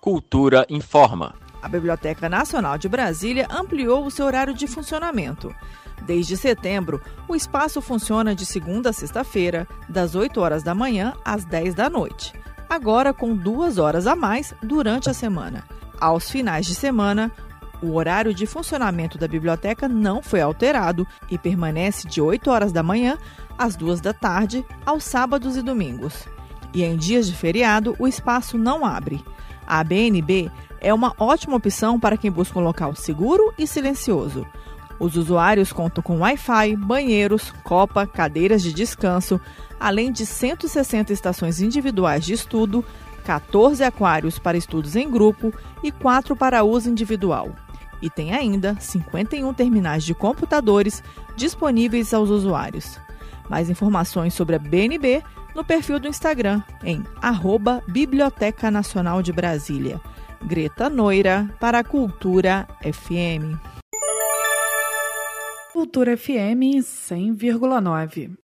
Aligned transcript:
Cultura 0.00 0.64
informa. 0.70 1.34
A 1.60 1.68
Biblioteca 1.68 2.28
Nacional 2.28 2.78
de 2.78 2.88
Brasília 2.88 3.48
ampliou 3.50 4.06
o 4.06 4.10
seu 4.10 4.26
horário 4.26 4.54
de 4.54 4.68
funcionamento. 4.68 5.52
Desde 6.06 6.36
setembro, 6.36 7.02
o 7.26 7.34
espaço 7.34 7.82
funciona 7.82 8.32
de 8.32 8.46
segunda 8.46 8.90
a 8.90 8.92
sexta-feira, 8.92 9.66
das 9.88 10.14
8 10.14 10.40
horas 10.40 10.62
da 10.62 10.72
manhã 10.72 11.14
às 11.24 11.44
10 11.44 11.74
da 11.74 11.90
noite. 11.90 12.32
Agora 12.70 13.12
com 13.12 13.34
duas 13.34 13.76
horas 13.76 14.06
a 14.06 14.14
mais 14.14 14.54
durante 14.62 15.10
a 15.10 15.14
semana. 15.14 15.64
Aos 16.00 16.30
finais 16.30 16.64
de 16.64 16.76
semana, 16.76 17.32
o 17.82 17.94
horário 17.96 18.32
de 18.32 18.46
funcionamento 18.46 19.18
da 19.18 19.26
biblioteca 19.26 19.88
não 19.88 20.22
foi 20.22 20.40
alterado 20.40 21.04
e 21.28 21.36
permanece 21.36 22.06
de 22.06 22.20
8 22.20 22.48
horas 22.48 22.70
da 22.70 22.84
manhã 22.84 23.18
às 23.58 23.74
2 23.74 24.00
da 24.00 24.12
tarde, 24.12 24.64
aos 24.86 25.02
sábados 25.02 25.56
e 25.56 25.62
domingos. 25.62 26.28
E 26.72 26.84
em 26.84 26.96
dias 26.96 27.26
de 27.26 27.34
feriado, 27.34 27.96
o 27.98 28.06
espaço 28.06 28.56
não 28.56 28.86
abre. 28.86 29.24
A 29.70 29.84
BNB 29.84 30.50
é 30.80 30.94
uma 30.94 31.14
ótima 31.18 31.56
opção 31.56 32.00
para 32.00 32.16
quem 32.16 32.30
busca 32.30 32.58
um 32.58 32.62
local 32.62 32.94
seguro 32.94 33.52
e 33.58 33.66
silencioso. 33.66 34.46
Os 34.98 35.14
usuários 35.14 35.74
contam 35.74 36.02
com 36.02 36.20
Wi-Fi, 36.20 36.74
banheiros, 36.74 37.52
copa, 37.62 38.06
cadeiras 38.06 38.62
de 38.62 38.72
descanso, 38.72 39.38
além 39.78 40.10
de 40.10 40.24
160 40.24 41.12
estações 41.12 41.60
individuais 41.60 42.24
de 42.24 42.32
estudo, 42.32 42.82
14 43.26 43.84
aquários 43.84 44.38
para 44.38 44.56
estudos 44.56 44.96
em 44.96 45.10
grupo 45.10 45.52
e 45.82 45.92
4 45.92 46.34
para 46.34 46.64
uso 46.64 46.88
individual. 46.88 47.50
E 48.00 48.08
tem 48.08 48.32
ainda 48.32 48.74
51 48.80 49.52
terminais 49.52 50.02
de 50.02 50.14
computadores 50.14 51.02
disponíveis 51.36 52.14
aos 52.14 52.30
usuários. 52.30 52.98
Mais 53.48 53.68
informações 53.68 54.34
sobre 54.34 54.56
a 54.56 54.58
BNB 54.58 55.22
no 55.54 55.64
perfil 55.64 55.98
do 55.98 56.06
Instagram 56.06 56.62
em 56.84 57.02
arroba 57.20 57.82
Biblioteca 57.88 58.70
Nacional 58.70 59.22
de 59.22 59.32
Brasília. 59.32 60.00
Greta 60.44 60.88
Noira 60.88 61.52
para 61.58 61.80
a 61.80 61.84
Cultura 61.84 62.68
FM. 62.82 63.58
Cultura 65.72 66.16
FM 66.16 66.78
100,9. 66.80 68.38